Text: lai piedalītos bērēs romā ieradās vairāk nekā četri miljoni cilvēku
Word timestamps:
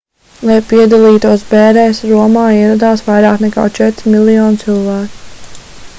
lai 0.49 0.55
piedalītos 0.69 1.43
bērēs 1.51 2.01
romā 2.13 2.47
ieradās 2.61 3.07
vairāk 3.11 3.47
nekā 3.47 3.69
četri 3.81 4.15
miljoni 4.15 4.63
cilvēku 4.63 5.27